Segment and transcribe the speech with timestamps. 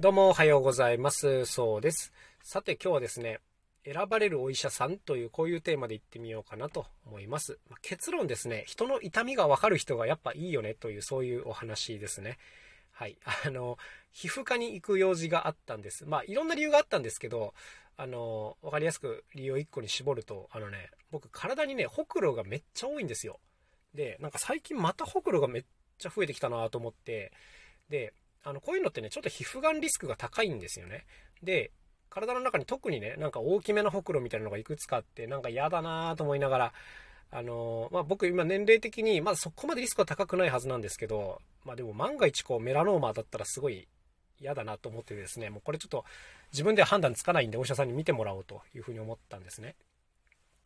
[0.00, 1.44] どうもおはようございます。
[1.44, 2.10] そうです。
[2.42, 3.38] さて今日はですね、
[3.84, 7.58] 選ばれるお医者さんというこういうテーマでいってみようかなと思います。
[7.68, 12.38] ま結論ですね、人の痛みがわかる人がやっぱいいよねというそういうお話ですね。
[12.92, 13.18] はい。
[13.44, 13.76] あの、
[14.10, 16.06] 皮膚科に行く用事があったんです。
[16.06, 17.52] まあいろんな理由があったんですけど、
[17.98, 23.38] あの、わかりやすく理由を1個に絞ると、あのね、僕体にね、ほくろがめっちゃ多いんですよ。
[23.92, 25.64] で、なんか最近またほくろがめっ
[25.98, 27.32] ちゃ増えてきたなと思って、
[27.90, 31.04] で、あの、こういうのってね、ちょっと皮膚がんリスクが高いんですよね。
[31.42, 31.70] で、
[32.08, 36.72] 体の中に特にね、なんか大きめのほくろみたいなのがいくつかあって、なんか嫌だなと思いながら、
[37.32, 43.86] あのまあ、僕今年齢的に、まだそこまでリスクは高くないはずなんですけど、まあでも万が一こうメラノーマだったらすごい
[44.40, 46.04] 嫌だなと思ってですね、もうこれちょっと
[46.52, 49.76] 自分では判断つかないんでお医者さんに見てもらおうというふうに思ったんですね。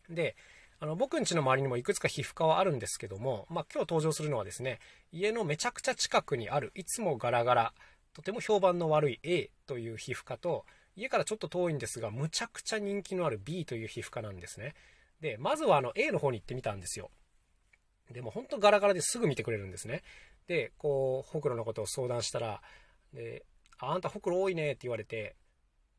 [0.09, 0.37] で、
[0.85, 4.81] あの、僕ん家の周りにもいくつか皮膚科はあるんですけども、まあ、今日登場するのはですね、
[5.13, 7.73] 家のめちゃくちゃ近くにある、いつもガラガラ、
[8.13, 14.75] とても評判の悪い A という皮膚科と、家からちょっと遠いんですが、むちゃくちゃ人気のある B という皮膚科なんですね。
[15.23, 17.11] で、まずはあの A の方に行ってみたんですよ。
[18.11, 20.03] でも本当ガラガラですぐ見てくれるんですね。
[20.49, 22.61] で、こう、ほくろのことを相談したら、
[23.15, 23.47] で、
[23.79, 25.35] あ、あんたほくろ多いねって言われて、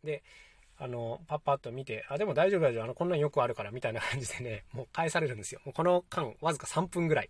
[0.04, 0.22] で、
[0.78, 5.62] あの、パッパッと見て、あ、でも大丈夫大丈夫、あの、こんなんよくあるから、みたいな感じでね、もう返されるんですよ。
[5.66, 7.30] もうこの間、わずか3分ぐらい。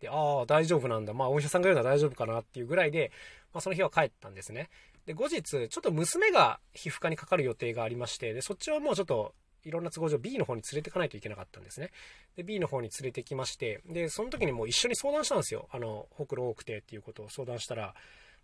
[0.00, 1.14] で、ああ、大丈夫なんだ。
[1.14, 3.10] まあ、お医者さんが言うのは大丈夫かなっていうぐらいで、
[3.54, 4.68] まあ、その日は帰ったんですね。
[5.06, 11.90] で、後日、ちょっと娘が皮膚科にかかる予定がありまして、で、そっちはもうちょっと、いろんな都合上 B の方に連れてかないといけなかったんですね。
[12.36, 15.68] で、B の方に連れてきまして、で、その時にもう一緒に相談したんですよ。
[15.72, 17.94] あの、ほくろ多くてっていうことを相談したら、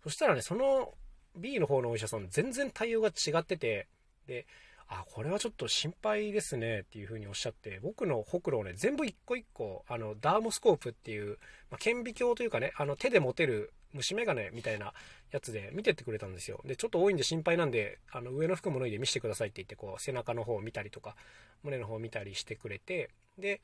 [0.03, 0.95] そしたらね、その
[1.35, 3.87] B の方のお医者さん全然対応が違ってて、
[4.31, 4.47] で、
[4.87, 11.37] あ、これはちょっと心配ですねっていう風におっしゃって、僕のほくろをね、全部一個一個、あの、ダーモスコープっていう、
[11.69, 14.93] まあ、顕微鏡というかね、あの、手で持てる虫眼鏡みたいな
[15.31, 16.61] やつで見てってくれたんですよ。
[16.65, 21.15] で、ちょっと多いんで心配なんで、あの、上の服も脱いで見せてくださいって言って、こう、背中の方を見たりとか、
[21.63, 23.61] 胸の方を見たりしてくれて、で、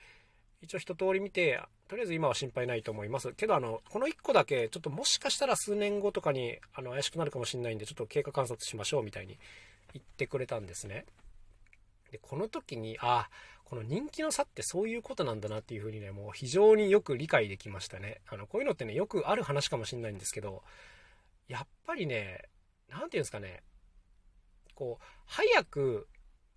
[0.61, 3.33] 一応一通り見て、とりあえず今は心配ないと思います。
[3.33, 9.37] けど、あの、この1個だけ、ちょっともしかしたら数年後とかに、あの、怪しくなるかもしれないんで、ちょっと経過観察しましょうみたいに
[9.93, 11.05] 言ってくれたんですね。
[12.11, 13.29] で、この時に、あ、
[13.65, 18.21] この人気の差ってそういうことなんだなっていうふうにね、もう非常によく理解できましたね。
[18.27, 20.63] あの、こういうのってね、よくある話かもしれないんですけど、
[21.49, 22.43] やっぱりね、
[22.89, 23.63] なんていうんですかね、
[24.73, 26.07] こう、早く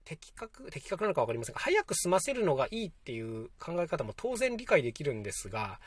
[0.05, 5.81] 的確、的確なのか分かりませんが、早く済ませるのがいいっていう考え方も当然理解できるんですが、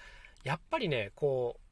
[0.44, 1.63] やっぱりね、こう、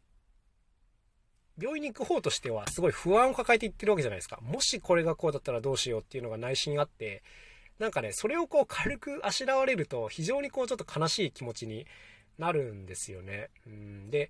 [1.61, 4.39] 病院に行く方としてはすごい不安を抱えていってるわけじゃないですか。
[4.41, 7.23] もしこれがこうだったらどうしようっていうのが内心あって、
[7.79, 11.85] なんかね、それをこう軽くあしらわれると、非常にこうちょっと悲しい気持ちに
[12.37, 13.49] なるんですよね。
[13.65, 14.29] うん、で、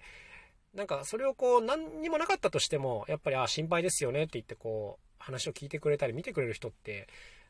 [0.73, 7.07] なんかそれをこう何にもなかったとしても、やっぱり、あ、心配ですよねって言ってこう、話を聞いてくれたり見てくれる人って、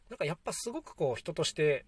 [0.10, 1.86] なんかやっぱすごくこう人として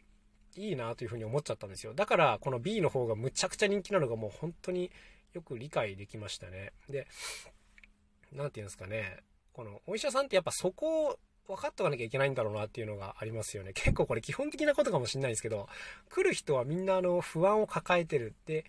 [0.56, 1.94] いいなというふうに思っちゃったんですよ。
[1.94, 4.92] だからこの B の方がむちゃくちゃ人気なのがもう本当に
[5.34, 6.72] よく理解できましたね。
[6.90, 7.08] で、
[8.36, 9.18] 何て言うんですかね、
[9.54, 13.74] このお医者さんってやっぱそこを分かっとかなきゃいけないんだろうなっていうのがありますよね。
[13.74, 15.68] 結構これ基本的なことかもしれないんですけど、
[16.10, 18.34] 来る人はみんなあの不安を抱えてる。
[18.46, 18.66] で、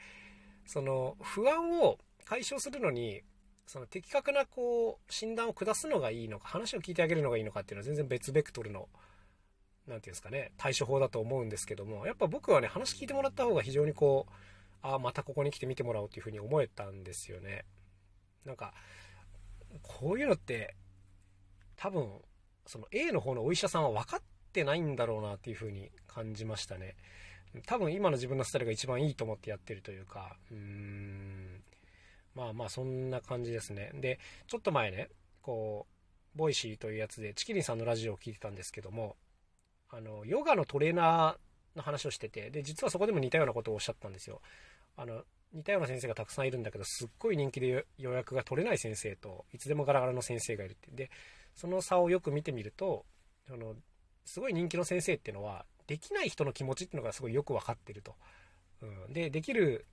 [0.66, 3.22] その不安を解消するのに、
[3.66, 9.00] その的確なこう診断を下すのがいいのか、話を聞いてあげるのがいいのかっていうのは全然別ベクトルの、何て
[9.86, 14.32] 言うんですかね、対処法だと思うんですけども、やっぱ僕はね、話聞いてもらった方が非常にこう、
[14.82, 17.64] ああ、またここに来て見てもらおうっていうふうに思えたんですよね。
[18.44, 18.75] なんか、
[19.82, 20.74] こういうのって
[21.76, 22.08] 多分
[22.66, 26.96] その A の方のお医者さんは分かってないんだろうなっていう風に感じましたね。
[27.66, 31.62] 多分今の自分のスタイルが一番いいと思ってやってるというか、うーん、
[32.34, 33.92] まあまあそんな感じですね。
[33.94, 34.18] で、
[34.48, 35.08] ちょっと前ね、
[35.42, 35.86] こ
[36.34, 39.16] う、 Voicy というやつでちきりんさんのラジオを聞いてたんですけども、
[39.90, 44.40] あの、ヨガのトレーナーの話をしてて、で、実はそこでも似たようなことをおっしゃったんですよ。
[44.96, 45.22] あの、
[45.54, 50.91] 似たような先生がたくさんいるんだけど、すっごい人気で予約が取れない先生と、いつでもガラガラの先生がいるって。
[50.91, 51.10] で、
[51.55, 53.06] その差をよく見てみると、
[53.49, 53.76] あの、
[54.25, 58.17] すごい人気の先生っていうのは、できない人の気持ちっていうのがすごいよく分かってると。
[58.82, 59.87] うん、で、できる、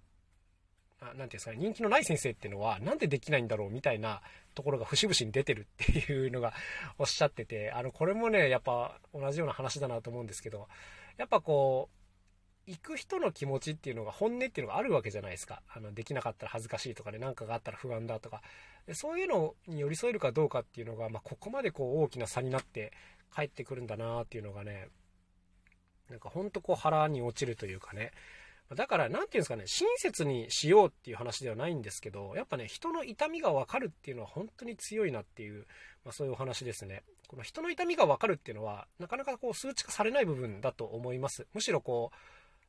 [1.00, 4.22] 何て言うんですかね、人気のない先生っていうのは、なんでできないんだろうみたいな
[4.56, 6.54] ところが節々に出てるっていうのが
[6.98, 10.68] おっしゃってて、あの、これもね、やっぱ同じような話だなと思うんですけど、
[11.18, 12.01] やっぱこう、
[12.68, 15.62] 行く人の気持ちっていうのが本音っていうのがあるわけじゃないですか。
[15.74, 18.42] あの、できなかったら恥ずかしいとかね、なんかがあったら不安だとか。
[18.94, 22.92] そういうのに寄り添えるかどうかっていうのが、まあ、ここまでこう大きな差になって
[23.36, 24.90] 帰ってくるんだなっていうのがね、
[26.10, 28.12] なんかほんとこう腹に落ちるというかね、
[28.76, 35.66] だから、なんていうんですかね、親切にしようっていう話ではないんですけど、やっぱね、人の痛みがわかるっていうのは本当に強いなっていう、
[36.06, 37.04] まあ、そういうお話ですね。
[37.28, 41.48] この人の痛みがわかるっていうのは、なかなかこう数値化されない部分だと思います。
[41.54, 42.16] むしろこう、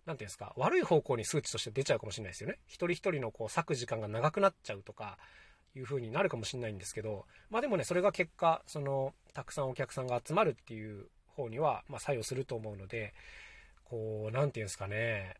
[0.06, 2.58] なんていうんですか、悪い方向に数値として出ちゃうかもしれないですよね。
[2.66, 5.18] 一人一人のこう割く時間が長くなっちゃうとか、
[5.74, 13.14] いう風になるかもしれないんですけど、まあでもね、それが結果、その、たくさんお客さんが集まるっていう方には、まあ作用すると思うので、
[13.84, 15.36] こう、なんていうんですかね、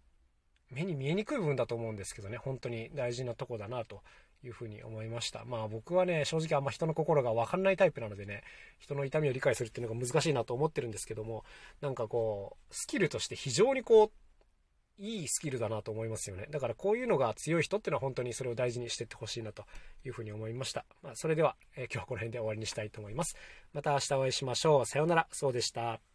[0.70, 4.02] 目に見えにくい部分だと思うんですけどね、本当に大事なとこだなと
[4.42, 5.44] いうふうに思いました。
[5.44, 8.42] まあ僕はね、正直あんま人の心がわかんないタイプなのでね、
[8.78, 11.44] 人の痛みを理解するっていうのが難しいなと思ってるんですけども、
[11.82, 14.10] なんかこう、スキルとして非常にこう、
[15.02, 16.46] いいスキルだなと思いますよね。
[16.50, 19.64] だからこういうのが強い人ってのは本当にそれを大事にしてってほしいなと
[20.04, 20.84] いうふうに思いました。
[21.02, 23.36] まあ、それでは、えー、今日はこの辺で終わりにしたいと思います。
[23.72, 24.86] また明日お会いしましょう。
[24.86, 25.26] さようなら。
[25.32, 26.11] そうでした。